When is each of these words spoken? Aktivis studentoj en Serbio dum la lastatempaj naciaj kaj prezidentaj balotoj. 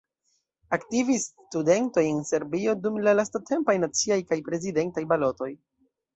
Aktivis 0.77 1.27
studentoj 1.33 2.05
en 2.13 2.21
Serbio 2.31 2.73
dum 2.87 2.99
la 3.09 3.15
lastatempaj 3.19 3.77
naciaj 3.85 4.19
kaj 4.33 4.41
prezidentaj 4.51 5.07
balotoj. 5.15 5.53